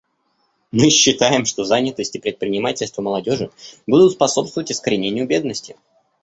[0.71, 3.51] Мы считаем, что занятость и предпринимательство молодежи
[3.85, 5.75] будут способствовать искоренению бедности.